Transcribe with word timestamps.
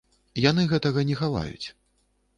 Яны 0.45 0.63
гэтага 0.71 1.05
не 1.13 1.19
хаваюць. 1.23 1.67